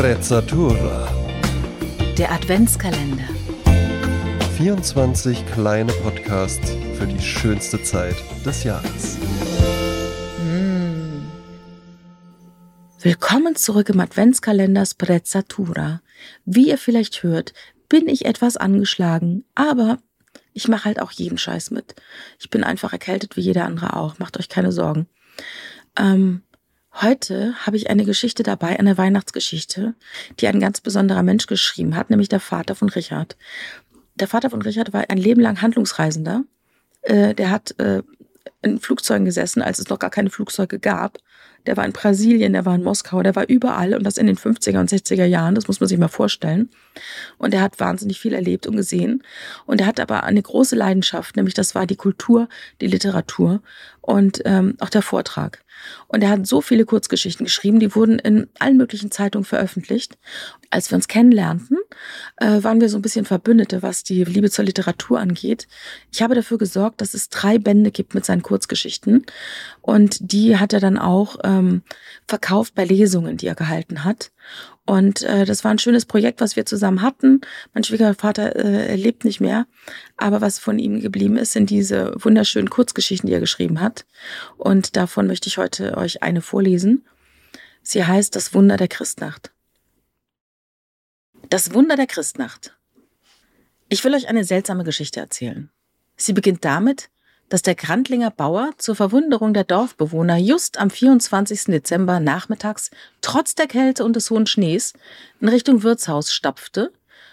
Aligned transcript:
Sprezzatura. 0.00 1.12
Der 2.16 2.32
Adventskalender. 2.32 3.28
24 4.56 5.44
kleine 5.52 5.92
Podcasts 5.92 6.70
für 6.94 7.06
die 7.06 7.20
schönste 7.20 7.82
Zeit 7.82 8.16
des 8.42 8.64
Jahres. 8.64 9.18
Mm. 10.38 11.20
Willkommen 13.02 13.56
zurück 13.56 13.90
im 13.90 14.00
Adventskalender 14.00 14.86
Sprezzatura. 14.86 16.00
Wie 16.46 16.70
ihr 16.70 16.78
vielleicht 16.78 17.22
hört, 17.22 17.52
bin 17.90 18.08
ich 18.08 18.24
etwas 18.24 18.56
angeschlagen, 18.56 19.44
aber 19.54 19.98
ich 20.54 20.66
mache 20.66 20.86
halt 20.86 21.02
auch 21.02 21.10
jeden 21.10 21.36
Scheiß 21.36 21.72
mit. 21.72 21.94
Ich 22.38 22.48
bin 22.48 22.64
einfach 22.64 22.94
erkältet 22.94 23.36
wie 23.36 23.42
jeder 23.42 23.66
andere 23.66 23.94
auch. 23.96 24.18
Macht 24.18 24.38
euch 24.38 24.48
keine 24.48 24.72
Sorgen. 24.72 25.08
Ähm, 25.98 26.40
Heute 26.92 27.54
habe 27.64 27.76
ich 27.76 27.88
eine 27.88 28.04
Geschichte 28.04 28.42
dabei, 28.42 28.78
eine 28.78 28.98
Weihnachtsgeschichte, 28.98 29.94
die 30.40 30.48
ein 30.48 30.60
ganz 30.60 30.80
besonderer 30.80 31.22
Mensch 31.22 31.46
geschrieben 31.46 31.94
hat, 31.94 32.10
nämlich 32.10 32.28
der 32.28 32.40
Vater 32.40 32.74
von 32.74 32.88
Richard. 32.88 33.36
Der 34.16 34.26
Vater 34.26 34.50
von 34.50 34.60
Richard 34.60 34.92
war 34.92 35.04
ein 35.08 35.18
Leben 35.18 35.40
lang 35.40 35.62
Handlungsreisender. 35.62 36.44
Äh, 37.02 37.34
der 37.34 37.50
hat 37.50 37.78
äh, 37.78 38.02
in 38.62 38.78
Flugzeugen 38.78 39.24
gesessen, 39.24 39.62
als 39.62 39.78
es 39.78 39.88
noch 39.88 39.98
gar 39.98 40.10
keine 40.10 40.30
Flugzeuge 40.30 40.78
gab. 40.78 41.18
Der 41.66 41.76
war 41.76 41.84
in 41.84 41.92
Brasilien, 41.92 42.54
der 42.54 42.64
war 42.64 42.74
in 42.74 42.82
Moskau, 42.82 43.22
der 43.22 43.36
war 43.36 43.48
überall 43.48 43.94
und 43.94 44.02
das 44.04 44.16
in 44.16 44.26
den 44.26 44.36
50er 44.36 44.80
und 44.80 44.90
60er 44.90 45.26
Jahren, 45.26 45.54
das 45.54 45.68
muss 45.68 45.78
man 45.78 45.88
sich 45.88 45.98
mal 45.98 46.08
vorstellen. 46.08 46.70
Und 47.38 47.54
er 47.54 47.60
hat 47.60 47.78
wahnsinnig 47.80 48.18
viel 48.18 48.32
erlebt 48.32 48.66
und 48.66 48.76
gesehen. 48.76 49.22
Und 49.66 49.80
er 49.80 49.86
hat 49.86 50.00
aber 50.00 50.24
eine 50.24 50.42
große 50.42 50.74
Leidenschaft, 50.74 51.36
nämlich 51.36 51.54
das 51.54 51.74
war 51.74 51.86
die 51.86 51.96
Kultur, 51.96 52.48
die 52.80 52.86
Literatur 52.86 53.62
und 54.00 54.40
ähm, 54.44 54.76
auch 54.80 54.88
der 54.88 55.02
Vortrag. 55.02 55.62
Und 56.08 56.22
er 56.22 56.30
hat 56.30 56.46
so 56.46 56.60
viele 56.60 56.84
Kurzgeschichten 56.84 57.44
geschrieben, 57.44 57.80
die 57.80 57.94
wurden 57.94 58.18
in 58.18 58.48
allen 58.58 58.76
möglichen 58.76 59.10
Zeitungen 59.10 59.44
veröffentlicht. 59.44 60.18
Als 60.70 60.90
wir 60.90 60.96
uns 60.96 61.08
kennenlernten, 61.08 61.78
äh, 62.36 62.62
waren 62.62 62.80
wir 62.80 62.88
so 62.88 62.98
ein 62.98 63.02
bisschen 63.02 63.24
Verbündete, 63.24 63.82
was 63.82 64.04
die 64.04 64.24
Liebe 64.24 64.50
zur 64.50 64.64
Literatur 64.64 65.18
angeht. 65.18 65.66
Ich 66.12 66.22
habe 66.22 66.34
dafür 66.34 66.58
gesorgt, 66.58 67.00
dass 67.00 67.14
es 67.14 67.28
drei 67.28 67.58
Bände 67.58 67.90
gibt 67.90 68.14
mit 68.14 68.24
seinen 68.24 68.42
Kurzgeschichten. 68.42 69.26
Und 69.80 70.32
die 70.32 70.56
hat 70.56 70.72
er 70.72 70.80
dann 70.80 70.98
auch 70.98 71.38
ähm, 71.44 71.82
verkauft 72.28 72.74
bei 72.74 72.84
Lesungen, 72.84 73.36
die 73.36 73.46
er 73.46 73.54
gehalten 73.54 74.04
hat. 74.04 74.30
Und 74.86 75.22
äh, 75.22 75.44
das 75.44 75.62
war 75.62 75.70
ein 75.70 75.78
schönes 75.78 76.04
Projekt, 76.04 76.40
was 76.40 76.56
wir 76.56 76.66
zusammen 76.66 77.02
hatten. 77.02 77.42
Mein 77.74 77.84
Schwiegervater 77.84 78.56
äh, 78.56 78.96
lebt 78.96 79.24
nicht 79.24 79.40
mehr, 79.40 79.66
aber 80.16 80.40
was 80.40 80.58
von 80.58 80.78
ihm 80.78 81.00
geblieben 81.00 81.36
ist, 81.36 81.52
sind 81.52 81.70
diese 81.70 82.12
wunderschönen 82.16 82.70
Kurzgeschichten, 82.70 83.28
die 83.28 83.34
er 83.34 83.40
geschrieben 83.40 83.80
hat. 83.80 84.04
Und 84.56 84.96
davon 84.96 85.26
möchte 85.26 85.48
ich 85.48 85.58
heute 85.58 85.96
euch 85.96 86.22
eine 86.22 86.42
vorlesen. 86.42 87.04
Sie 87.82 88.04
heißt 88.04 88.34
Das 88.34 88.52
Wunder 88.52 88.76
der 88.76 88.88
Christnacht. 88.88 89.52
Das 91.48 91.72
Wunder 91.74 91.96
der 91.96 92.06
Christnacht. 92.06 92.76
Ich 93.88 94.04
will 94.04 94.14
euch 94.14 94.28
eine 94.28 94.44
seltsame 94.44 94.84
Geschichte 94.84 95.20
erzählen. 95.20 95.70
Sie 96.16 96.32
beginnt 96.32 96.64
damit, 96.64 97.10
dass 97.50 97.62
der 97.62 97.74
Grandlinger 97.74 98.30
Bauer 98.30 98.70
zur 98.78 98.94
Verwunderung 98.94 99.52
der 99.52 99.64
Dorfbewohner 99.64 100.38
just 100.38 100.78
am 100.78 100.88
24. 100.88 101.64
Dezember 101.64 102.20
nachmittags 102.20 102.90
trotz 103.20 103.54
der 103.54 103.66
Kälte 103.66 104.04
und 104.04 104.16
des 104.16 104.30
hohen 104.30 104.46
Schnees 104.46 104.94
in 105.40 105.48
Richtung 105.48 105.82
Wirtshaus 105.82 106.32
stapfte, 106.32 106.92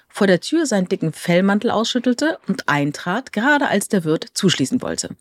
vor 0.09 0.27
der 0.27 0.41
Tür 0.41 0.65
seinen 0.65 0.89
dicken 0.89 1.13
Fellmantel 1.13 1.69
ausschüttelte 1.69 2.39
und 2.47 2.67
eintrat, 2.67 3.31
gerade 3.31 3.67
als 3.67 3.87
der 3.87 4.03
Wirt 4.03 4.25
zuschließen 4.33 4.81
wollte. 4.81 5.15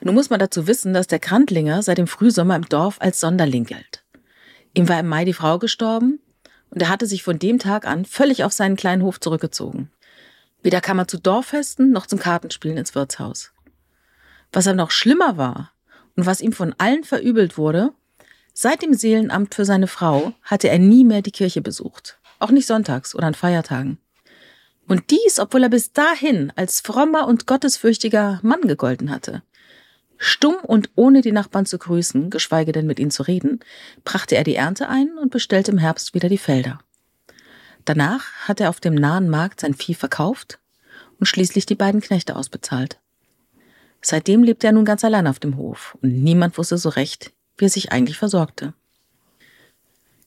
Nun 0.00 0.14
muss 0.14 0.30
man 0.30 0.40
dazu 0.40 0.66
wissen, 0.66 0.94
dass 0.94 1.06
der 1.06 1.18
Grandlinger 1.18 1.82
seit 1.82 1.98
dem 1.98 2.06
Frühsommer 2.06 2.56
im 2.56 2.68
Dorf 2.68 2.96
als 3.00 3.20
Sonderling 3.20 3.64
gilt. 3.64 4.04
Ihm 4.72 4.88
war 4.88 5.00
im 5.00 5.08
Mai 5.08 5.26
die 5.26 5.34
Frau 5.34 5.58
gestorben 5.58 6.20
und 6.70 6.80
er 6.80 6.88
hatte 6.88 7.06
sich 7.06 7.22
von 7.22 7.38
dem 7.38 7.58
Tag 7.58 7.86
an 7.86 8.06
völlig 8.06 8.44
auf 8.44 8.52
seinen 8.54 8.76
kleinen 8.76 9.02
Hof 9.02 9.20
zurückgezogen. 9.20 9.90
Weder 10.62 10.80
kam 10.80 10.98
er 10.98 11.08
zu 11.08 11.18
Dorffesten 11.18 11.90
noch 11.90 12.06
zum 12.06 12.18
Kartenspielen 12.18 12.78
ins 12.78 12.94
Wirtshaus. 12.94 13.52
Was 14.52 14.66
aber 14.66 14.76
noch 14.76 14.90
schlimmer 14.90 15.36
war 15.36 15.72
und 16.16 16.26
was 16.26 16.40
ihm 16.40 16.52
von 16.52 16.74
allen 16.78 17.04
verübelt 17.04 17.58
wurde, 17.58 17.92
seit 18.52 18.82
dem 18.82 18.94
Seelenamt 18.94 19.54
für 19.54 19.64
seine 19.64 19.86
Frau 19.86 20.32
hatte 20.42 20.68
er 20.68 20.78
nie 20.78 21.04
mehr 21.04 21.22
die 21.22 21.30
Kirche 21.30 21.60
besucht, 21.60 22.18
auch 22.38 22.50
nicht 22.50 22.66
sonntags 22.66 23.14
oder 23.14 23.26
an 23.26 23.34
Feiertagen. 23.34 23.98
Und 24.86 25.10
dies, 25.10 25.38
obwohl 25.38 25.62
er 25.62 25.68
bis 25.68 25.92
dahin 25.92 26.52
als 26.56 26.80
frommer 26.80 27.26
und 27.26 27.46
gottesfürchtiger 27.46 28.40
Mann 28.42 28.62
gegolten 28.62 29.10
hatte. 29.10 29.42
Stumm 30.16 30.56
und 30.56 30.90
ohne 30.96 31.20
die 31.20 31.30
Nachbarn 31.30 31.66
zu 31.66 31.78
grüßen, 31.78 32.30
geschweige 32.30 32.72
denn 32.72 32.86
mit 32.86 32.98
ihnen 32.98 33.10
zu 33.10 33.22
reden, 33.22 33.60
brachte 34.04 34.34
er 34.34 34.44
die 34.44 34.56
Ernte 34.56 34.88
ein 34.88 35.16
und 35.16 35.30
bestellte 35.30 35.70
im 35.70 35.78
Herbst 35.78 36.14
wieder 36.14 36.28
die 36.28 36.38
Felder. 36.38 36.80
Danach 37.84 38.24
hat 38.48 38.60
er 38.60 38.70
auf 38.70 38.80
dem 38.80 38.94
nahen 38.94 39.30
Markt 39.30 39.60
sein 39.60 39.74
Vieh 39.74 39.94
verkauft 39.94 40.58
und 41.20 41.26
schließlich 41.26 41.66
die 41.66 41.76
beiden 41.76 42.00
Knechte 42.00 42.34
ausbezahlt. 42.34 42.98
Seitdem 44.00 44.42
lebte 44.42 44.66
er 44.66 44.72
nun 44.72 44.84
ganz 44.84 45.04
allein 45.04 45.26
auf 45.26 45.38
dem 45.38 45.56
Hof 45.56 45.96
und 46.02 46.22
niemand 46.22 46.56
wusste 46.58 46.78
so 46.78 46.88
recht, 46.88 47.32
wie 47.56 47.66
er 47.66 47.70
sich 47.70 47.92
eigentlich 47.92 48.18
versorgte. 48.18 48.74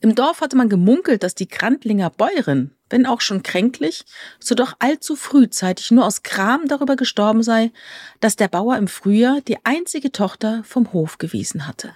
Im 0.02 0.16
Dorf 0.16 0.42
hatte 0.42 0.58
man 0.58 0.68
gemunkelt, 0.68 1.22
dass 1.22 1.36
die 1.36 1.48
Grandlinger 1.48 2.10
Bäuerin, 2.10 2.72
wenn 2.90 3.06
auch 3.06 3.22
schon 3.22 3.44
kränklich, 3.44 4.04
so 4.40 4.56
doch 4.56 4.74
allzu 4.80 5.16
frühzeitig 5.16 5.92
nur 5.92 6.06
aus 6.06 6.24
Kram 6.24 6.68
darüber 6.68 6.96
gestorben 6.96 7.44
sei, 7.44 7.72
dass 8.20 8.36
der 8.36 8.48
Bauer 8.48 8.78
im 8.78 8.88
Frühjahr 8.88 9.42
die 9.42 9.64
einzige 9.64 10.12
Tochter 10.12 10.64
vom 10.64 10.92
Hof 10.92 11.20
gewiesen 11.20 11.68
hatte. 11.68 11.96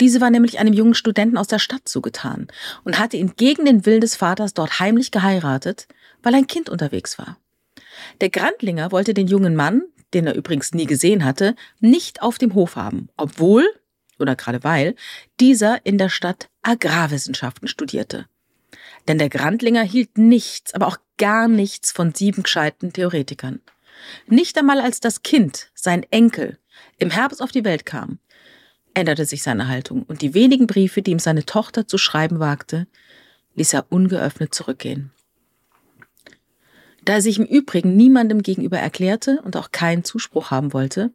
Diese 0.00 0.20
war 0.20 0.30
nämlich 0.30 0.58
einem 0.58 0.72
jungen 0.72 0.94
Studenten 0.94 1.36
aus 1.36 1.46
der 1.46 1.58
Stadt 1.58 1.88
zugetan 1.88 2.48
und 2.84 2.98
hatte 2.98 3.18
ihn 3.18 3.34
gegen 3.36 3.66
den 3.66 3.84
Willen 3.84 4.00
des 4.00 4.16
Vaters 4.16 4.54
dort 4.54 4.80
heimlich 4.80 5.10
geheiratet, 5.10 5.86
weil 6.22 6.34
ein 6.34 6.46
Kind 6.46 6.70
unterwegs 6.70 7.18
war. 7.18 7.38
Der 8.20 8.30
Grandlinger 8.30 8.92
wollte 8.92 9.14
den 9.14 9.26
jungen 9.26 9.56
Mann, 9.56 9.82
den 10.14 10.26
er 10.26 10.34
übrigens 10.34 10.72
nie 10.72 10.86
gesehen 10.86 11.24
hatte, 11.24 11.54
nicht 11.80 12.22
auf 12.22 12.38
dem 12.38 12.54
Hof 12.54 12.76
haben, 12.76 13.08
obwohl, 13.16 13.66
oder 14.18 14.36
gerade 14.36 14.64
weil, 14.64 14.94
dieser 15.40 15.84
in 15.84 15.98
der 15.98 16.08
Stadt 16.08 16.48
Agrarwissenschaften 16.62 17.68
studierte. 17.68 18.26
Denn 19.08 19.18
der 19.18 19.28
Grandlinger 19.28 19.82
hielt 19.82 20.18
nichts, 20.18 20.74
aber 20.74 20.86
auch 20.86 20.98
gar 21.18 21.48
nichts 21.48 21.92
von 21.92 22.14
sieben 22.14 22.42
gescheiten 22.42 22.92
Theoretikern. 22.92 23.60
Nicht 24.26 24.58
einmal 24.58 24.80
als 24.80 25.00
das 25.00 25.22
Kind, 25.22 25.70
sein 25.74 26.04
Enkel, 26.10 26.58
im 26.98 27.10
Herbst 27.10 27.42
auf 27.42 27.52
die 27.52 27.64
Welt 27.64 27.86
kam, 27.86 28.18
änderte 28.94 29.24
sich 29.24 29.42
seine 29.42 29.68
Haltung 29.68 30.02
und 30.04 30.22
die 30.22 30.34
wenigen 30.34 30.66
Briefe, 30.66 31.02
die 31.02 31.12
ihm 31.12 31.18
seine 31.18 31.44
Tochter 31.44 31.86
zu 31.86 31.98
schreiben 31.98 32.40
wagte, 32.40 32.86
ließ 33.54 33.74
er 33.74 33.86
ungeöffnet 33.90 34.54
zurückgehen. 34.54 35.12
Da 37.06 37.14
er 37.14 37.22
sich 37.22 37.38
im 37.38 37.46
Übrigen 37.46 37.96
niemandem 37.96 38.42
gegenüber 38.42 38.78
erklärte 38.78 39.40
und 39.44 39.56
auch 39.56 39.70
keinen 39.70 40.02
Zuspruch 40.02 40.50
haben 40.50 40.72
wollte, 40.72 41.12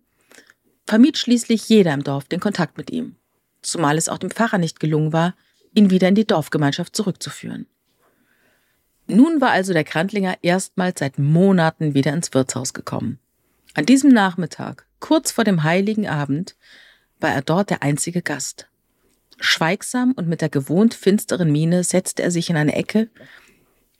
vermied 0.87 1.17
schließlich 1.17 1.67
jeder 1.67 1.93
im 1.93 2.03
Dorf 2.03 2.23
den 2.29 2.39
Kontakt 2.39 2.77
mit 2.77 2.89
ihm, 2.89 3.17
zumal 3.61 3.97
es 3.97 4.07
auch 4.07 4.17
dem 4.17 4.31
Pfarrer 4.31 4.57
nicht 4.57 4.79
gelungen 4.79 5.11
war, 5.11 5.35
ihn 5.73 5.89
wieder 5.89 6.07
in 6.07 6.15
die 6.15 6.25
Dorfgemeinschaft 6.25 6.95
zurückzuführen. 6.95 7.67
Nun 9.07 9.41
war 9.41 9.51
also 9.51 9.73
der 9.73 9.83
Krantlinger 9.83 10.37
erstmals 10.41 10.99
seit 10.99 11.19
Monaten 11.19 11.93
wieder 11.93 12.13
ins 12.13 12.33
Wirtshaus 12.33 12.73
gekommen. 12.73 13.19
An 13.73 13.85
diesem 13.85 14.11
Nachmittag, 14.11 14.85
kurz 15.01 15.33
vor 15.33 15.43
dem 15.43 15.63
heiligen 15.63 16.07
Abend, 16.07 16.55
war 17.19 17.31
er 17.31 17.41
dort 17.41 17.69
der 17.69 17.83
einzige 17.83 18.21
Gast. 18.21 18.69
Schweigsam 19.41 20.13
und 20.13 20.29
mit 20.29 20.39
der 20.39 20.49
gewohnt 20.49 20.93
finsteren 20.93 21.51
Miene 21.51 21.83
setzte 21.83 22.23
er 22.23 22.31
sich 22.31 22.49
in 22.49 22.55
eine 22.55 22.75
Ecke 22.75 23.09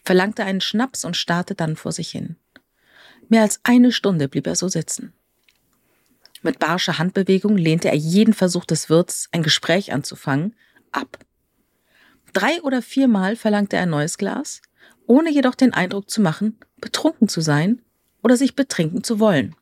verlangte 0.04 0.44
einen 0.44 0.62
Schnaps 0.62 1.06
und 1.06 1.18
starrte 1.18 1.56
dann 1.56 1.76
vor 1.76 1.92
sich 1.92 2.10
hin. 2.10 2.36
Mehr 3.30 3.44
als 3.44 3.60
eine 3.64 3.92
Stunde 3.92 4.28
blieb 4.28 4.48
er 4.48 4.56
so 4.56 4.68
sitzen. 4.68 5.14
Mit 6.42 6.60
barscher 6.60 6.98
Handbewegung 6.98 7.56
lehnte 7.56 7.90
er 7.90 7.96
jeden 7.96 8.34
Versuch 8.34 8.66
des 8.66 8.90
Wirts, 8.90 9.30
ein 9.32 9.44
Gespräch 9.44 9.94
anzufangen, 9.94 10.56
ab. 10.92 11.20
Drei 12.34 12.62
oder 12.64 12.82
viermal 12.82 13.36
verlangte 13.36 13.76
er 13.76 13.84
ein 13.84 13.90
neues 13.90 14.18
Glas, 14.18 14.62
ohne 15.06 15.30
jedoch 15.30 15.56
den 15.56 15.74
Eindruck 15.74 16.10
zu 16.10 16.22
machen, 16.22 16.58
betrunken 16.80 17.28
zu 17.28 17.42
sein 17.42 17.82
oder 18.24 18.38
sich 18.38 18.56
betrinken 18.56 19.04
zu 19.04 19.20
wollen. 19.20 19.56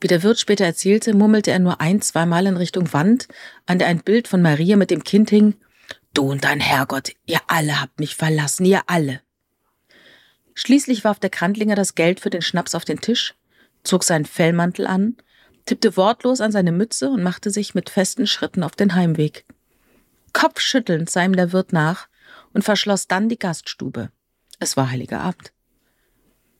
Wie 0.00 0.08
der 0.08 0.22
Wirt 0.24 0.40
später 0.40 0.64
erzählte, 0.64 1.14
murmelte 1.14 1.52
er 1.52 1.60
nur 1.60 1.80
ein, 1.80 2.02
zweimal 2.02 2.46
in 2.46 2.56
Richtung 2.56 2.92
Wand, 2.92 3.28
an 3.66 3.78
der 3.78 3.86
ein 3.86 4.00
Bild 4.00 4.26
von 4.26 4.42
Maria 4.42 4.76
mit 4.76 4.90
dem 4.90 5.04
Kind 5.04 5.30
hing, 5.30 5.54
Du 6.14 6.30
und 6.30 6.44
dein 6.44 6.60
Herrgott, 6.60 7.12
ihr 7.26 7.40
alle 7.46 7.80
habt 7.80 7.98
mich 7.98 8.16
verlassen, 8.16 8.64
ihr 8.66 8.82
alle. 8.86 9.20
Schließlich 10.54 11.04
warf 11.04 11.18
der 11.18 11.30
Krandlinger 11.30 11.74
das 11.74 11.94
Geld 11.94 12.20
für 12.20 12.30
den 12.30 12.42
Schnaps 12.42 12.74
auf 12.74 12.84
den 12.84 13.00
Tisch, 13.00 13.34
zog 13.82 14.04
seinen 14.04 14.26
Fellmantel 14.26 14.86
an, 14.86 15.16
tippte 15.64 15.96
wortlos 15.96 16.40
an 16.40 16.52
seine 16.52 16.72
Mütze 16.72 17.08
und 17.08 17.22
machte 17.22 17.50
sich 17.50 17.74
mit 17.74 17.88
festen 17.88 18.26
Schritten 18.26 18.62
auf 18.62 18.72
den 18.72 18.94
Heimweg. 18.94 19.46
Kopfschüttelnd 20.32 21.08
sah 21.08 21.24
ihm 21.24 21.36
der 21.36 21.52
Wirt 21.52 21.72
nach 21.72 22.08
und 22.52 22.62
verschloss 22.62 23.08
dann 23.08 23.28
die 23.28 23.38
Gaststube. 23.38 24.10
Es 24.58 24.76
war 24.76 24.90
heiliger 24.90 25.20
Abend. 25.20 25.52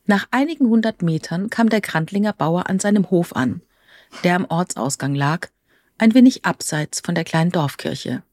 Nach 0.05 0.27
einigen 0.31 0.67
hundert 0.67 1.01
Metern 1.01 1.49
kam 1.49 1.69
der 1.69 1.81
Krandlinger 1.81 2.33
Bauer 2.33 2.69
an 2.69 2.79
seinem 2.79 3.09
Hof 3.09 3.35
an, 3.35 3.61
der 4.23 4.35
am 4.35 4.45
Ortsausgang 4.45 5.15
lag, 5.15 5.47
ein 5.97 6.13
wenig 6.13 6.43
abseits 6.43 6.99
von 6.99 7.15
der 7.15 7.23
kleinen 7.23 7.51
Dorfkirche. 7.51 8.23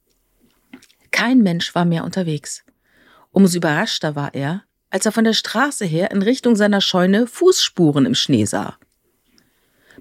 Kein 1.20 1.42
Mensch 1.42 1.74
war 1.74 1.84
mehr 1.84 2.04
unterwegs. 2.04 2.64
Umso 3.30 3.58
überraschter 3.58 4.16
war 4.16 4.34
er, 4.34 4.64
als 4.88 5.04
er 5.04 5.12
von 5.12 5.24
der 5.24 5.34
Straße 5.34 5.84
her 5.84 6.10
in 6.12 6.22
Richtung 6.22 6.56
seiner 6.56 6.80
Scheune 6.80 7.26
Fußspuren 7.26 8.06
im 8.06 8.14
Schnee 8.14 8.46
sah. 8.46 8.78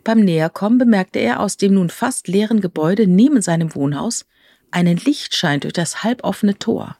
Beim 0.05 0.21
Näherkommen 0.21 0.79
bemerkte 0.79 1.19
er 1.19 1.41
aus 1.41 1.57
dem 1.57 1.73
nun 1.73 1.89
fast 1.89 2.29
leeren 2.29 2.61
Gebäude 2.61 3.05
neben 3.05 3.41
seinem 3.41 3.75
Wohnhaus 3.75 4.27
einen 4.71 4.95
Lichtschein 4.95 5.59
durch 5.59 5.73
das 5.73 6.05
halboffene 6.05 6.57
Tor. 6.57 6.97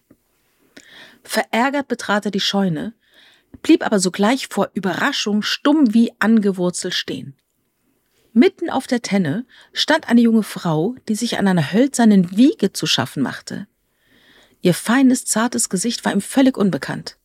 Verärgert 1.24 1.88
betrat 1.88 2.26
er 2.26 2.32
die 2.32 2.42
Scheune, 2.42 2.94
blieb 3.62 3.86
aber 3.86 4.00
sogleich 4.00 4.48
vor 4.50 4.70
Überraschung 4.74 5.44
stumm 5.44 5.94
wie 5.94 6.12
angewurzelt 6.20 6.94
stehen. 6.94 7.38
Mitten 8.34 8.70
auf 8.70 8.86
der 8.86 9.02
Tenne 9.02 9.46
stand 9.72 10.10
eine 10.10 10.20
junge 10.20 10.44
Frau, 10.44 10.96
die 11.08 11.16
sich 11.16 11.40
an 11.40 11.48
einer 11.48 11.72
hölzernen 11.72 12.36
Wiege 12.36 12.74
zu 12.74 12.86
schaffen 12.86 13.24
machte. 13.24 13.66
Ihr 14.62 14.74
feines, 14.74 15.26
zartes 15.26 15.70
Gesicht 15.70 16.04
war 16.06 16.12
ihm 16.12 16.22
völlig 16.22 16.58
unbekannt. 16.58 17.18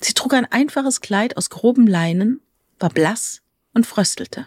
Sie 0.00 0.14
trug 0.14 0.34
ein 0.34 0.46
einfaches 0.46 1.00
Kleid 1.00 1.36
aus 1.36 1.50
grobem 1.50 1.86
Leinen, 1.86 2.40
war 2.78 2.90
blass 2.90 3.42
und 3.74 3.86
fröstelte. 3.86 4.46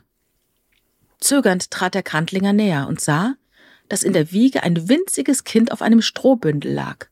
Zögernd 1.19 1.69
trat 1.69 1.93
der 1.93 2.03
Krantlinger 2.03 2.53
näher 2.53 2.87
und 2.87 3.01
sah, 3.01 3.35
dass 3.89 4.03
in 4.03 4.13
der 4.13 4.31
Wiege 4.31 4.63
ein 4.63 4.87
winziges 4.87 5.43
Kind 5.43 5.71
auf 5.71 5.81
einem 5.81 6.01
Strohbündel 6.01 6.71
lag, 6.71 7.07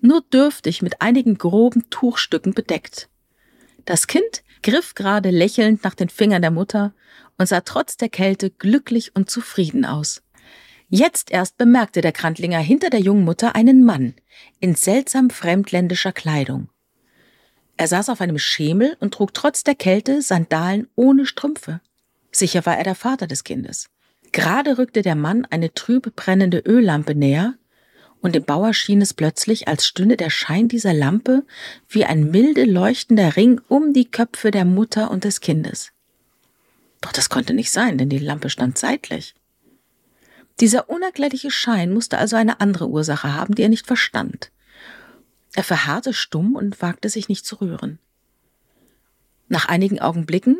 nur 0.00 0.22
dürftig 0.32 0.80
mit 0.80 1.02
einigen 1.02 1.36
groben 1.36 1.90
Tuchstücken 1.90 2.54
bedeckt. 2.54 3.08
Das 3.84 4.06
Kind 4.06 4.44
griff 4.62 4.94
gerade 4.94 5.30
lächelnd 5.30 5.82
nach 5.82 5.94
den 5.94 6.08
Fingern 6.08 6.42
der 6.42 6.52
Mutter 6.52 6.94
und 7.38 7.46
sah 7.46 7.62
trotz 7.62 7.96
der 7.96 8.08
Kälte 8.08 8.50
glücklich 8.50 9.16
und 9.16 9.30
zufrieden 9.30 9.84
aus. 9.84 10.22
Jetzt 10.92 11.30
erst 11.30 11.56
bemerkte 11.56 12.00
der 12.00 12.10
Krantlinger 12.10 12.58
hinter 12.58 12.90
der 12.90 12.98
jungen 12.98 13.24
Mutter 13.24 13.54
einen 13.54 13.84
Mann 13.84 14.14
in 14.58 14.74
seltsam 14.74 15.30
fremdländischer 15.30 16.10
Kleidung. 16.10 16.68
Er 17.76 17.86
saß 17.86 18.08
auf 18.08 18.20
einem 18.20 18.38
Schemel 18.38 18.96
und 18.98 19.14
trug 19.14 19.32
trotz 19.32 19.62
der 19.62 19.76
Kälte 19.76 20.20
Sandalen 20.20 20.88
ohne 20.96 21.26
Strümpfe. 21.26 21.80
Sicher 22.32 22.66
war 22.66 22.76
er 22.76 22.82
der 22.82 22.96
Vater 22.96 23.28
des 23.28 23.44
Kindes. 23.44 23.88
Gerade 24.32 24.78
rückte 24.78 25.02
der 25.02 25.14
Mann 25.14 25.46
eine 25.48 25.72
trübe 25.72 26.10
brennende 26.10 26.58
Öllampe 26.58 27.14
näher, 27.14 27.54
und 28.20 28.34
dem 28.34 28.44
Bauer 28.44 28.74
schien 28.74 29.00
es 29.00 29.14
plötzlich, 29.14 29.68
als 29.68 29.86
stünde 29.86 30.16
der 30.16 30.28
Schein 30.28 30.68
dieser 30.68 30.92
Lampe 30.92 31.44
wie 31.88 32.04
ein 32.04 32.30
milde 32.30 32.64
leuchtender 32.64 33.36
Ring 33.36 33.60
um 33.68 33.92
die 33.92 34.10
Köpfe 34.10 34.50
der 34.50 34.64
Mutter 34.64 35.10
und 35.10 35.22
des 35.24 35.40
Kindes. 35.40 35.92
Doch 37.00 37.12
das 37.12 37.30
konnte 37.30 37.54
nicht 37.54 37.70
sein, 37.70 37.96
denn 37.96 38.10
die 38.10 38.18
Lampe 38.18 38.50
stand 38.50 38.76
seitlich. 38.76 39.34
Dieser 40.60 40.90
unerklärliche 40.90 41.50
Schein 41.50 41.92
musste 41.92 42.18
also 42.18 42.36
eine 42.36 42.60
andere 42.60 42.88
Ursache 42.88 43.34
haben, 43.34 43.54
die 43.54 43.62
er 43.62 43.68
nicht 43.70 43.86
verstand. 43.86 44.50
Er 45.54 45.64
verharrte 45.64 46.12
stumm 46.12 46.54
und 46.54 46.80
wagte 46.82 47.08
sich 47.08 47.28
nicht 47.28 47.46
zu 47.46 47.56
rühren. 47.56 47.98
Nach 49.48 49.66
einigen 49.66 50.00
Augenblicken, 50.00 50.58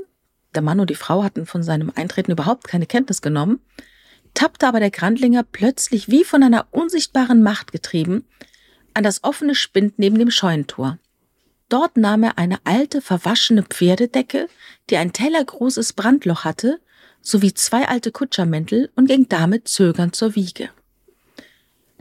der 0.55 0.63
Mann 0.63 0.81
und 0.81 0.91
die 0.91 0.97
Frau 0.97 1.23
hatten 1.23 1.47
von 1.47 1.63
seinem 1.63 1.93
Eintreten 1.95 2.33
überhaupt 2.33 2.67
keine 2.67 2.87
Kenntnis 2.87 3.23
genommen, 3.23 3.61
tappte 4.35 4.67
aber 4.67 4.81
der 4.81 4.91
Grandlinger 4.91 5.45
plötzlich 5.45 6.09
wie 6.09 6.25
von 6.25 6.43
einer 6.43 6.67
unsichtbaren 6.71 7.43
Macht 7.43 7.73
getrieben 7.73 8.25
an 8.95 9.05
das 9.05 9.23
offene 9.23 9.55
Spind 9.55 9.99
neben 9.99 10.19
dem 10.19 10.31
Scheunentor. 10.31 10.99
Dort 11.69 11.97
nahm 11.97 12.25
er 12.25 12.39
eine 12.39 12.59
alte, 12.65 13.01
verwaschene 13.01 13.63
Pferdedecke, 13.63 14.49
die 14.89 14.97
ein 14.97 15.13
tellergroßes 15.13 15.93
Brandloch 15.93 16.45
hatte, 16.45 16.81
sowie 17.21 17.55
zwei 17.55 17.87
alte 17.89 18.13
Kutschermäntel 18.13 18.91
und 18.97 19.07
ging 19.07 19.29
damit 19.29 19.69
zögernd 19.69 20.17
zur 20.17 20.35
Wiege. 20.35 20.71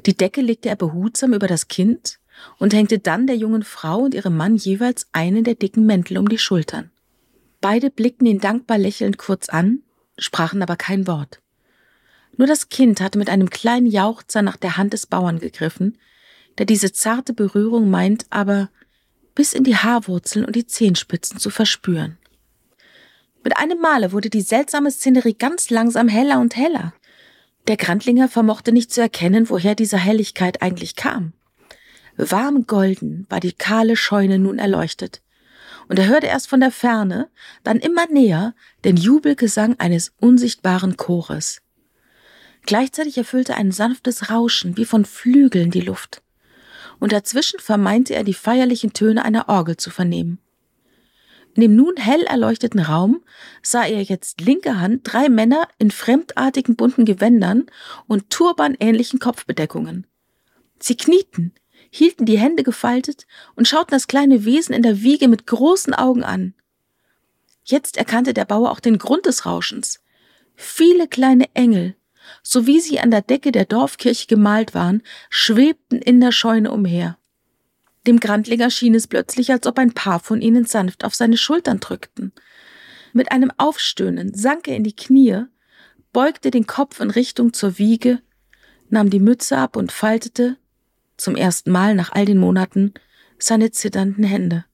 Die 0.05 0.15
Decke 0.15 0.41
legte 0.41 0.69
er 0.69 0.75
behutsam 0.75 1.33
über 1.33 1.47
das 1.47 1.67
Kind 1.67 2.19
und 2.57 2.73
hängte 2.73 2.99
dann 2.99 3.27
der 3.27 3.35
jungen 3.35 3.63
Frau 3.63 3.99
und 3.99 4.13
ihrem 4.13 4.37
Mann 4.37 4.55
jeweils 4.55 5.07
einen 5.11 5.43
der 5.43 5.55
dicken 5.55 5.85
Mäntel 5.85 6.17
um 6.17 6.29
die 6.29 6.37
Schultern. 6.37 6.89
Beide 7.61 7.89
blickten 7.89 8.27
ihn 8.27 8.39
dankbar 8.39 8.77
lächelnd 8.77 9.17
kurz 9.17 9.49
an, 9.49 9.81
sprachen 10.17 10.61
aber 10.61 10.77
kein 10.77 11.07
Wort. 11.07 11.41
Nur 12.37 12.47
das 12.47 12.69
Kind 12.69 13.01
hatte 13.01 13.17
mit 13.17 13.29
einem 13.29 13.49
kleinen 13.49 13.87
Jauchzer 13.87 14.41
nach 14.41 14.55
der 14.55 14.77
Hand 14.77 14.93
des 14.93 15.05
Bauern 15.05 15.39
gegriffen, 15.39 15.97
der 16.57 16.65
diese 16.65 16.93
zarte 16.93 17.33
Berührung 17.33 17.89
meint, 17.89 18.25
aber 18.29 18.69
bis 19.35 19.53
in 19.53 19.63
die 19.63 19.75
Haarwurzeln 19.75 20.45
und 20.45 20.55
die 20.55 20.65
Zehenspitzen 20.65 21.39
zu 21.39 21.49
verspüren. 21.49 22.17
Mit 23.43 23.57
einem 23.57 23.79
Male 23.79 24.11
wurde 24.11 24.29
die 24.29 24.41
seltsame 24.41 24.91
Szenerie 24.91 25.33
ganz 25.33 25.69
langsam 25.69 26.07
heller 26.07 26.39
und 26.39 26.55
heller. 26.55 26.93
Der 27.67 27.77
Grandlinger 27.77 28.27
vermochte 28.27 28.71
nicht 28.71 28.91
zu 28.91 29.01
erkennen, 29.01 29.49
woher 29.49 29.75
diese 29.75 29.97
Helligkeit 29.97 30.61
eigentlich 30.61 30.95
kam. 30.95 31.33
Warm 32.17 32.67
golden 32.67 33.25
war 33.29 33.39
die 33.39 33.53
kahle 33.53 33.95
Scheune 33.95 34.39
nun 34.39 34.59
erleuchtet, 34.59 35.21
und 35.87 35.97
er 35.97 36.07
hörte 36.07 36.27
erst 36.27 36.49
von 36.49 36.59
der 36.59 36.71
Ferne, 36.71 37.29
dann 37.63 37.77
immer 37.77 38.07
näher, 38.07 38.55
den 38.83 38.97
Jubelgesang 38.97 39.79
eines 39.79 40.11
unsichtbaren 40.19 40.97
Chores. 40.97 41.61
Gleichzeitig 42.63 43.17
erfüllte 43.17 43.55
ein 43.55 43.71
sanftes 43.71 44.29
Rauschen 44.29 44.75
wie 44.75 44.85
von 44.85 45.05
Flügeln 45.05 45.71
die 45.71 45.81
Luft, 45.81 46.21
und 46.99 47.13
dazwischen 47.13 47.59
vermeinte 47.59 48.13
er 48.15 48.25
die 48.25 48.33
feierlichen 48.33 48.91
Töne 48.91 49.23
einer 49.23 49.47
Orgel 49.47 49.77
zu 49.77 49.89
vernehmen. 49.89 50.39
In 51.55 51.61
dem 51.61 51.75
nun 51.75 51.95
hell 51.97 52.23
erleuchteten 52.23 52.79
Raum 52.79 53.23
sah 53.61 53.85
er 53.85 54.01
jetzt 54.01 54.41
linke 54.41 54.79
Hand 54.79 55.01
drei 55.03 55.29
Männer 55.29 55.67
in 55.77 55.91
fremdartigen 55.91 56.75
bunten 56.75 57.05
Gewändern 57.05 57.65
und 58.07 58.29
turbanähnlichen 58.29 59.19
Kopfbedeckungen. 59.19 60.07
Sie 60.79 60.95
knieten, 60.95 61.53
hielten 61.89 62.25
die 62.25 62.39
Hände 62.39 62.63
gefaltet 62.63 63.25
und 63.55 63.67
schauten 63.67 63.91
das 63.91 64.07
kleine 64.07 64.45
Wesen 64.45 64.73
in 64.73 64.83
der 64.83 65.01
Wiege 65.01 65.27
mit 65.27 65.47
großen 65.47 65.93
Augen 65.93 66.23
an. 66.23 66.53
Jetzt 67.63 67.97
erkannte 67.97 68.33
der 68.33 68.45
Bauer 68.45 68.71
auch 68.71 68.79
den 68.79 68.97
Grund 68.97 69.27
des 69.27 69.45
Rauschens. 69.45 69.99
Viele 70.55 71.07
kleine 71.07 71.45
Engel, 71.53 71.95
so 72.41 72.65
wie 72.65 72.79
sie 72.79 72.99
an 72.99 73.11
der 73.11 73.21
Decke 73.21 73.51
der 73.51 73.65
Dorfkirche 73.65 74.25
gemalt 74.27 74.73
waren, 74.73 75.03
schwebten 75.29 76.01
in 76.01 76.19
der 76.19 76.31
Scheune 76.31 76.71
umher. 76.71 77.18
Dem 78.07 78.19
Grandlinger 78.19 78.69
schien 78.69 78.95
es 78.95 79.07
plötzlich, 79.07 79.51
als 79.51 79.67
ob 79.67 79.77
ein 79.77 79.93
paar 79.93 80.19
von 80.19 80.41
ihnen 80.41 80.65
sanft 80.65 81.03
auf 81.03 81.15
seine 81.15 81.37
Schultern 81.37 81.79
drückten. 81.79 82.31
Mit 83.13 83.31
einem 83.31 83.51
Aufstöhnen 83.57 84.33
sank 84.33 84.67
er 84.67 84.75
in 84.75 84.83
die 84.83 84.95
Knie, 84.95 85.43
beugte 86.13 86.51
den 86.51 86.67
Kopf 86.67 86.99
in 86.99 87.11
Richtung 87.11 87.53
zur 87.53 87.77
Wiege, 87.77 88.21
nahm 88.89 89.09
die 89.09 89.19
Mütze 89.19 89.57
ab 89.57 89.75
und 89.75 89.91
faltete, 89.91 90.57
zum 91.17 91.35
ersten 91.35 91.71
Mal 91.71 91.95
nach 91.95 92.11
all 92.13 92.25
den 92.25 92.37
Monaten, 92.37 92.93
seine 93.37 93.71
zitternden 93.71 94.23
Hände. 94.23 94.65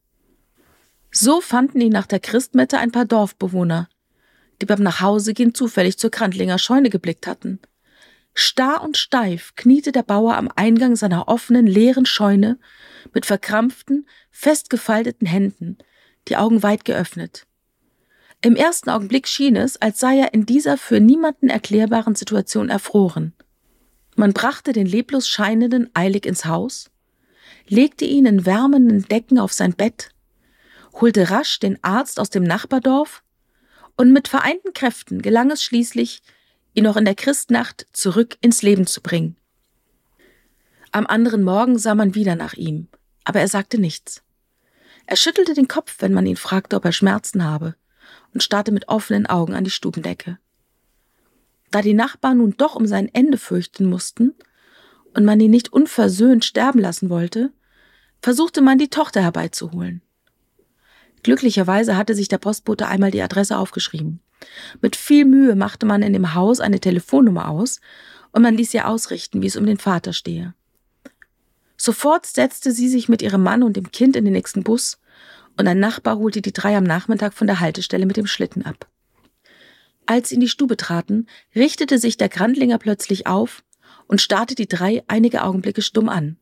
So 1.12 1.42
fanden 1.42 1.82
ihn 1.82 1.92
nach 1.92 2.08
der 2.08 2.20
Christmette 2.20 2.78
ein 2.78 2.92
paar 2.92 3.06
Dorfbewohner, 3.06 3.90
die 4.62 4.66
beim 4.66 4.84
Nachhausegehen 4.84 5.54
zufällig 5.54 5.98
zur 5.98 6.12
Grandlinger 6.12 6.60
Scheune 6.60 6.90
geblickt 6.90 7.28
hatten. 7.28 7.60
Starr 8.38 8.84
und 8.84 8.98
steif 8.98 9.56
kniete 9.56 9.94
der 9.94 10.04
Bauer 10.04 10.36
am 10.36 10.50
Eingang 10.56 10.98
seiner 10.98 11.30
offenen, 11.30 11.66
leeren 11.66 12.06
Scheune 12.06 12.60
mit 13.14 13.26
verkrampften, 13.26 14.08
festgefalteten 14.30 15.26
Händen, 15.26 15.78
die 16.28 16.36
Augen 16.36 16.62
weit 16.62 16.84
geöffnet. 16.84 17.48
Im 18.42 18.58
ersten 18.58 18.90
Augenblick 18.90 19.28
schien 19.28 19.56
es, 19.56 19.78
als 19.78 20.02
sei 20.02 20.20
er 20.20 20.34
in 20.34 20.46
dieser 20.46 20.78
für 20.78 21.00
niemanden 21.00 21.50
erklärbaren 21.50 22.14
Situation 22.14 22.70
erfroren. 22.70 23.34
Man 24.18 24.34
brachte 24.34 24.74
den 24.74 24.86
leblos 24.86 25.30
Scheinenden 25.30 25.90
eilig 25.94 26.26
ins 26.26 26.46
Haus, 26.46 26.92
legte 27.68 28.04
ihn 28.04 28.26
in 28.26 28.46
wärmenden 28.46 29.08
Decken 29.08 29.40
auf 29.40 29.54
sein 29.54 29.74
Bett, 29.74 30.10
holte 30.94 31.32
rasch 31.32 31.60
den 31.60 31.82
Arzt 31.84 32.20
aus 32.20 32.30
dem 32.30 32.44
Nachbardorf 32.44 33.24
und 33.96 34.12
mit 34.12 34.28
vereinten 34.28 34.74
Kräften 34.74 35.22
gelang 35.22 35.52
es 35.52 35.64
schließlich, 35.64 36.22
ihn 36.76 36.84
noch 36.84 36.98
in 36.98 37.06
der 37.06 37.16
Christnacht 37.16 37.88
zurück 37.94 38.38
ins 38.42 38.62
Leben 38.62 38.86
zu 38.86 39.02
bringen. 39.02 39.38
Am 40.92 41.08
anderen 41.08 41.44
Morgen 41.44 41.80
sah 41.80 41.96
man 41.96 42.16
wieder 42.16 42.36
nach 42.36 42.54
ihm, 42.54 42.88
aber 43.24 43.40
er 43.40 43.48
sagte 43.48 43.80
nichts. 43.80 44.22
Er 45.08 45.16
schüttelte 45.16 45.54
den 45.54 45.68
Kopf, 45.68 45.96
wenn 46.00 46.14
man 46.14 46.26
ihn 46.26 46.36
fragte, 46.36 46.76
ob 46.76 46.86
er 46.86 46.92
Schmerzen 46.92 47.44
habe, 47.44 47.76
und 48.34 48.44
starrte 48.44 48.72
mit 48.72 48.88
offenen 48.88 49.26
Augen 49.26 49.54
an 49.54 49.64
die 49.64 49.72
Stubendecke. 49.72 50.38
Da 51.72 51.82
die 51.82 51.94
Nachbarn 51.94 52.38
nun 52.38 52.56
doch 52.58 52.76
um 52.76 52.86
sein 52.86 53.10
Ende 53.14 53.38
fürchten 53.38 53.86
mussten 53.86 54.34
und 55.14 55.26
man 55.26 55.40
ihn 55.40 55.52
nicht 55.52 55.74
unversöhnt 55.74 56.46
sterben 56.46 56.80
lassen 56.80 57.10
wollte, 57.10 57.52
versuchte 58.22 58.62
man 58.62 58.78
die 58.78 58.90
Tochter 58.90 59.22
herbeizuholen. 59.22 60.02
Glücklicherweise 61.24 61.98
hatte 61.98 62.16
sich 62.16 62.28
der 62.28 62.38
Postbote 62.38 62.88
einmal 62.88 63.12
die 63.12 63.22
Adresse 63.22 63.58
aufgeschrieben. 63.58 64.20
Mit 64.82 64.96
viel 64.96 65.26
Mühe 65.26 65.56
machte 65.56 65.86
man 65.86 66.02
in 66.02 66.14
dem 66.14 66.34
Haus 66.34 66.60
eine 66.60 66.80
Telefonnummer 66.80 67.50
aus 67.50 67.80
und 68.32 68.42
man 68.42 68.56
ließ 68.56 68.74
ihr 68.74 68.88
ausrichten, 68.88 69.42
wie 69.42 69.48
es 69.48 69.56
um 69.56 69.66
den 69.66 69.78
Vater 69.78 70.14
stehe. 70.14 70.54
Sofort 71.78 72.26
setzte 72.26 72.72
sie 72.72 72.90
sich 72.90 73.10
mit 73.10 73.22
ihrem 73.22 73.44
Mann 73.44 73.64
und 73.64 73.76
dem 73.76 73.92
Kind 73.92 74.16
in 74.16 74.26
den 74.26 74.34
nächsten 74.34 74.64
Bus 74.64 74.98
und 75.58 75.68
ein 75.68 75.80
Nachbar 75.80 76.18
holte 76.18 76.42
die 76.42 76.54
drei 76.54 76.76
am 76.76 76.84
Nachmittag 76.84 77.34
von 77.34 77.48
der 77.48 77.60
Haltestelle 77.60 78.06
mit 78.06 78.18
dem 78.18 78.28
Schlitten 78.28 78.66
ab. 78.66 78.88
Als 80.06 80.30
sie 80.30 80.36
in 80.36 80.42
die 80.42 80.50
Stube 80.50 80.78
traten, 80.78 81.28
richtete 81.56 81.98
sich 81.98 82.18
der 82.18 82.30
Grandlinger 82.30 82.78
plötzlich 82.78 83.28
auf 83.28 83.64
und 84.08 84.22
starrte 84.22 84.56
die 84.56 84.68
drei 84.68 85.04
einige 85.08 85.44
Augenblicke 85.44 85.82
stumm 85.82 86.10
an. 86.10 86.38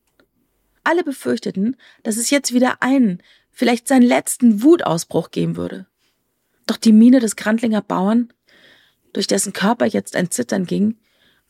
Alle 0.82 1.02
befürchteten, 1.02 1.76
dass 2.02 2.18
es 2.18 2.30
jetzt 2.30 2.52
wieder 2.52 2.82
einen, 2.82 3.22
vielleicht 3.50 3.88
seinen 3.88 4.02
letzten 4.02 4.62
Wutausbruch 4.62 5.30
geben 5.30 5.56
würde. 5.56 5.86
Doch 6.66 6.76
die 6.76 6.92
Miene 6.92 7.20
des 7.20 7.36
Krantlinger 7.36 7.82
Bauern, 7.82 8.32
durch 9.12 9.26
dessen 9.26 9.52
Körper 9.52 9.86
jetzt 9.86 10.16
ein 10.16 10.30
Zittern 10.30 10.66
ging, 10.66 10.98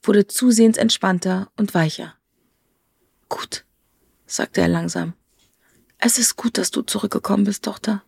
wurde 0.02 0.26
zusehends 0.26 0.78
entspannter 0.78 1.50
und 1.56 1.74
weicher. 1.74 2.14
Gut, 3.28 3.64
sagte 4.26 4.60
er 4.60 4.68
langsam. 4.68 5.14
Es 5.98 6.18
ist 6.18 6.36
gut, 6.36 6.58
dass 6.58 6.70
du 6.70 6.82
zurückgekommen 6.82 7.44
bist, 7.44 7.64
Tochter. 7.64 8.02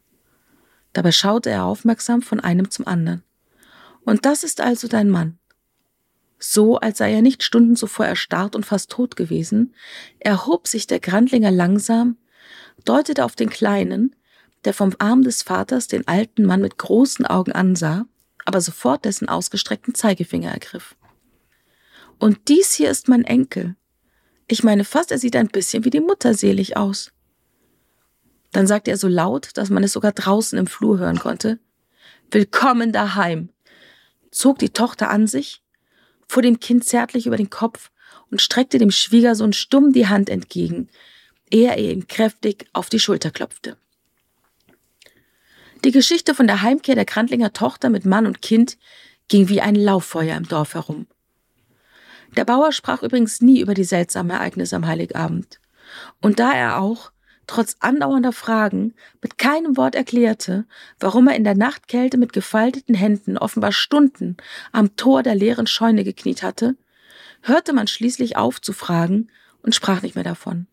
Dabei 0.92 1.12
schaute 1.12 1.50
er 1.50 1.64
aufmerksam 1.64 2.22
von 2.22 2.40
einem 2.40 2.70
zum 2.70 2.86
anderen. 2.86 3.22
Und 4.04 4.24
das 4.24 4.44
ist 4.44 4.60
also 4.60 4.88
dein 4.88 5.10
Mann. 5.10 5.38
So, 6.38 6.76
als 6.78 6.98
sei 6.98 7.12
er 7.12 7.22
nicht 7.22 7.42
Stunden 7.42 7.76
zuvor 7.76 8.06
erstarrt 8.06 8.54
und 8.54 8.66
fast 8.66 8.90
tot 8.90 9.16
gewesen, 9.16 9.74
erhob 10.18 10.68
sich 10.68 10.86
der 10.86 11.00
Grandlinger 11.00 11.50
langsam, 11.50 12.18
deutete 12.84 13.24
auf 13.24 13.36
den 13.36 13.48
Kleinen, 13.48 14.14
der 14.66 14.74
vom 14.74 14.94
Arm 14.98 15.22
des 15.22 15.42
Vaters 15.42 15.86
den 15.86 16.06
alten 16.08 16.44
Mann 16.44 16.60
mit 16.60 16.76
großen 16.76 17.24
Augen 17.24 17.52
ansah, 17.52 18.06
aber 18.44 18.60
sofort 18.60 19.04
dessen 19.04 19.28
ausgestreckten 19.28 19.94
Zeigefinger 19.94 20.50
ergriff. 20.50 20.96
Und 22.18 22.48
dies 22.48 22.72
hier 22.72 22.90
ist 22.90 23.08
mein 23.08 23.24
Enkel. 23.24 23.76
Ich 24.48 24.64
meine 24.64 24.84
fast, 24.84 25.12
er 25.12 25.18
sieht 25.18 25.36
ein 25.36 25.48
bisschen 25.48 25.84
wie 25.84 25.90
die 25.90 26.00
Mutter 26.00 26.34
selig 26.34 26.76
aus. 26.76 27.12
Dann 28.50 28.66
sagte 28.66 28.90
er 28.90 28.96
so 28.96 29.06
laut, 29.06 29.50
dass 29.54 29.70
man 29.70 29.84
es 29.84 29.92
sogar 29.92 30.12
draußen 30.12 30.58
im 30.58 30.66
Flur 30.66 30.98
hören 30.98 31.18
konnte. 31.18 31.60
Willkommen 32.30 32.92
daheim, 32.92 33.50
zog 34.32 34.58
die 34.58 34.70
Tochter 34.70 35.10
an 35.10 35.28
sich, 35.28 35.62
fuhr 36.28 36.42
dem 36.42 36.58
Kind 36.58 36.84
zärtlich 36.84 37.26
über 37.26 37.36
den 37.36 37.50
Kopf 37.50 37.90
und 38.30 38.42
streckte 38.42 38.78
dem 38.78 38.90
Schwiegersohn 38.90 39.52
stumm 39.52 39.92
die 39.92 40.08
Hand 40.08 40.28
entgegen, 40.28 40.88
ehe 41.50 41.68
er 41.68 41.78
ihm 41.78 42.08
kräftig 42.08 42.66
auf 42.72 42.88
die 42.88 42.98
Schulter 42.98 43.30
klopfte. 43.30 43.76
Die 45.84 45.92
Geschichte 45.92 46.34
von 46.34 46.46
der 46.46 46.62
Heimkehr 46.62 46.94
der 46.94 47.04
Krantlinger 47.04 47.52
Tochter 47.52 47.90
mit 47.90 48.04
Mann 48.04 48.26
und 48.26 48.42
Kind 48.42 48.78
ging 49.28 49.48
wie 49.48 49.60
ein 49.60 49.74
Lauffeuer 49.74 50.36
im 50.36 50.48
Dorf 50.48 50.74
herum. 50.74 51.06
Der 52.36 52.44
Bauer 52.44 52.72
sprach 52.72 53.02
übrigens 53.02 53.40
nie 53.40 53.60
über 53.60 53.74
die 53.74 53.84
seltsamen 53.84 54.30
Ereignisse 54.30 54.76
am 54.76 54.86
Heiligabend. 54.86 55.60
Und 56.20 56.40
da 56.40 56.52
er 56.52 56.80
auch, 56.80 57.12
trotz 57.46 57.76
andauernder 57.80 58.32
Fragen 58.32 58.94
mit 59.22 59.38
keinem 59.38 59.76
Wort 59.76 59.94
erklärte, 59.94 60.66
warum 60.98 61.28
er 61.28 61.36
in 61.36 61.44
der 61.44 61.54
Nachtkälte 61.54 62.18
mit 62.18 62.32
gefalteten 62.32 62.94
Händen 62.94 63.38
offenbar 63.38 63.72
Stunden 63.72 64.36
am 64.72 64.96
Tor 64.96 65.22
der 65.22 65.34
leeren 65.34 65.66
Scheune 65.66 66.02
gekniet 66.02 66.42
hatte, 66.42 66.76
hörte 67.42 67.72
man 67.72 67.86
schließlich 67.86 68.36
auf 68.36 68.60
zu 68.60 68.72
fragen 68.72 69.28
und 69.62 69.74
sprach 69.74 70.02
nicht 70.02 70.14
mehr 70.14 70.24
davon. 70.24 70.66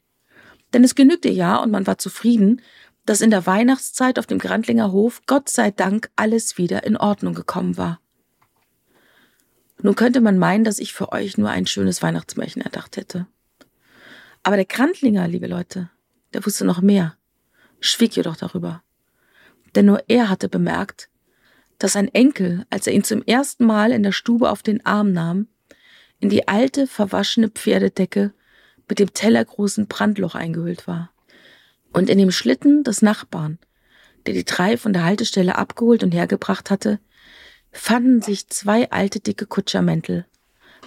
Denn 0.74 0.84
es 0.84 0.96
genügte 0.96 1.30
ja 1.30 1.58
und 1.58 1.70
man 1.70 1.86
war 1.86 2.00
zufrieden, 2.00 2.62
dass 3.06 3.22
in 3.22 3.32
der 3.32 3.46
Weihnachtszeit 3.46 4.18
auf 4.18 4.26
dem 4.26 4.40
Grandlinger 4.40 4.92
Hof 4.92 5.22
Gott 5.26 5.50
sei 5.50 5.72
Dank 5.72 6.10
alles 6.16 6.58
wieder 6.58 6.84
in 6.84 6.98
Ordnung 6.98 7.34
gekommen 7.34 7.78
war. 7.78 8.00
Nun 9.82 9.96
könnte 9.96 10.22
man 10.22 10.38
meinen, 10.38 10.64
dass 10.64 10.80
ich 10.80 10.94
für 10.94 11.12
euch 11.12 11.38
nur 11.38 11.50
ein 11.50 11.68
schönes 11.68 12.02
Weihnachtsmärchen 12.02 12.62
erdacht 12.62 12.96
hätte. 12.96 13.28
Aber 14.42 14.56
der 14.56 14.66
Grandlinger, 14.66 15.28
liebe 15.28 15.48
Leute, 15.48 15.90
der 16.34 16.46
wusste 16.46 16.64
noch 16.66 16.82
mehr, 16.82 17.18
schwieg 17.82 18.16
jedoch 18.16 18.38
darüber. 18.38 18.82
Denn 19.76 19.86
nur 19.86 20.04
er 20.08 20.30
hatte 20.30 20.48
bemerkt, 20.48 21.10
dass 21.80 21.96
ein 21.96 22.08
Enkel, 22.08 22.66
als 22.70 22.88
er 22.88 22.94
ihn 22.94 23.04
zum 23.04 23.24
ersten 23.24 23.66
Mal 23.66 23.92
in 23.92 24.04
der 24.04 24.12
Stube 24.14 24.50
auf 24.50 24.64
den 24.64 24.86
Arm 24.86 25.12
nahm, 25.12 25.48
in 26.20 26.30
die 26.30 26.48
alte, 26.48 26.88
verwaschene 26.88 27.50
Pferdedecke 27.50 28.34
mit 28.88 29.00
dem 29.00 29.14
tellergroßen 29.14 29.88
Brandloch 29.88 30.36
eingehüllt 30.36 30.88
war. 30.88 31.13
Und 31.94 32.10
in 32.10 32.18
dem 32.18 32.32
Schlitten 32.32 32.84
des 32.84 33.02
Nachbarn, 33.02 33.60
der 34.26 34.34
die 34.34 34.44
drei 34.44 34.78
von 34.78 34.94
der 34.94 35.04
Haltestelle 35.04 35.56
abgeholt 35.58 36.04
und 36.04 36.12
hergebracht 36.12 36.70
hatte, 36.70 37.00
fanden 37.72 38.22
sich 38.22 38.48
zwei 38.50 38.90
alte, 38.92 39.20
dicke 39.20 39.46
Kutschermäntel, 39.46 40.26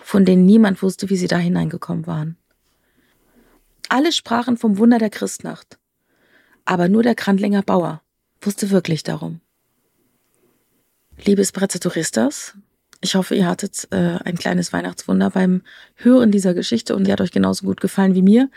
von 0.02 0.24
denen 0.24 0.44
niemand 0.44 0.82
wusste, 0.82 1.08
wie 1.08 1.16
sie 1.16 1.28
da 1.28 1.38
hineingekommen 1.38 2.06
waren. 2.06 2.36
Alle 3.88 4.12
sprachen 4.12 4.56
vom 4.56 4.78
Wunder 4.78 4.98
der 4.98 5.10
Christnacht. 5.10 5.78
Aber 6.64 6.88
nur 6.88 7.04
der 7.04 7.14
Krandlinger 7.14 7.62
Bauer 7.62 8.02
wusste 8.40 8.70
wirklich 8.70 9.04
darum. 9.04 9.40
Liebes 11.24 11.52
Brezzetouristas, 11.52 12.54
ich 13.00 13.14
hoffe, 13.14 13.34
ihr 13.34 13.46
hattet 13.46 13.86
äh, 13.90 14.18
ein 14.24 14.36
kleines 14.36 14.72
Weihnachtswunder 14.72 15.30
beim 15.30 15.62
Hören 15.94 16.30
dieser 16.32 16.54
Geschichte 16.54 16.96
und 16.96 17.06
die 17.06 17.12
hat 17.12 17.20
euch 17.20 17.30
genauso 17.30 17.66
gut 17.66 17.80
gefallen 17.80 18.14
wie 18.14 18.22
mir. 18.22 18.50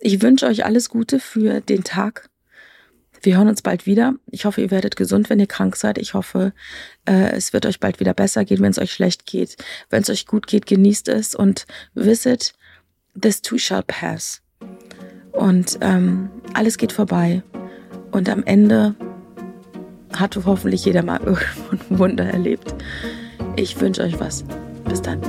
Ich 0.00 0.22
wünsche 0.22 0.46
euch 0.46 0.64
alles 0.64 0.88
Gute 0.88 1.18
für 1.18 1.60
den 1.60 1.84
Tag. 1.84 2.28
Wir 3.20 3.36
hören 3.36 3.48
uns 3.48 3.62
bald 3.62 3.84
wieder. 3.84 4.14
Ich 4.30 4.44
hoffe, 4.44 4.60
ihr 4.60 4.70
werdet 4.70 4.94
gesund, 4.94 5.28
wenn 5.28 5.40
ihr 5.40 5.46
krank 5.46 5.74
seid. 5.74 5.98
Ich 5.98 6.14
hoffe, 6.14 6.52
äh, 7.04 7.32
es 7.32 7.52
wird 7.52 7.66
euch 7.66 7.80
bald 7.80 7.98
wieder 7.98 8.14
besser 8.14 8.44
gehen, 8.44 8.60
wenn 8.60 8.70
es 8.70 8.78
euch 8.78 8.92
schlecht 8.92 9.26
geht. 9.26 9.56
Wenn 9.90 10.02
es 10.02 10.10
euch 10.10 10.26
gut 10.26 10.46
geht, 10.46 10.66
genießt 10.66 11.08
es 11.08 11.34
und 11.34 11.66
wisset, 11.94 12.54
this 13.20 13.42
too 13.42 13.58
shall 13.58 13.82
pass. 13.82 14.40
Und 15.32 15.78
ähm, 15.80 16.30
alles 16.54 16.78
geht 16.78 16.92
vorbei. 16.92 17.42
Und 18.12 18.28
am 18.28 18.44
Ende 18.44 18.94
hat 20.14 20.38
hoffentlich 20.44 20.84
jeder 20.84 21.02
mal 21.02 21.20
irgendwo 21.24 21.94
ein 21.94 21.98
Wunder 21.98 22.24
erlebt. 22.24 22.74
Ich 23.56 23.80
wünsche 23.80 24.02
euch 24.02 24.18
was. 24.20 24.44
Bis 24.88 25.02
dann. 25.02 25.20